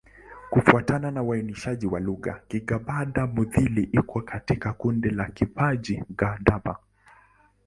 Kufuatana 0.49 1.11
na 1.11 1.23
uainishaji 1.23 1.87
wa 1.87 1.99
lugha, 1.99 2.41
Kigadaba-Mudhili 2.47 3.89
iko 3.91 4.21
katika 4.21 4.73
kundi 4.73 5.09
la 5.09 5.25
Kiparji-Gadaba. 5.27 6.79